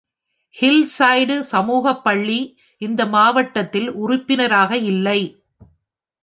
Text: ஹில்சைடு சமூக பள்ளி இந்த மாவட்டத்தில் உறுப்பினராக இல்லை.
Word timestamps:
ஹில்சைடு 0.55 1.35
சமூக 1.41 1.93
பள்ளி 1.97 2.39
இந்த 2.81 3.01
மாவட்டத்தில் 3.05 3.89
உறுப்பினராக 3.95 4.77
இல்லை. 4.91 5.21